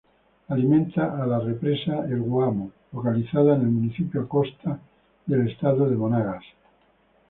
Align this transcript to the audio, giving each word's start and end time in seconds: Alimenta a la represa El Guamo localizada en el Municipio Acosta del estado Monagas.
Alimenta 0.53 1.03
a 1.23 1.27
la 1.31 1.37
represa 1.43 1.99
El 2.07 2.23
Guamo 2.23 2.71
localizada 2.91 3.53
en 3.55 3.61
el 3.61 3.67
Municipio 3.67 4.21
Acosta 4.21 4.79
del 5.27 5.47
estado 5.47 5.85
Monagas. 5.95 6.43